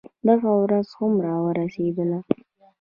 [0.27, 2.19] دغه ورځ هم راورسېدله.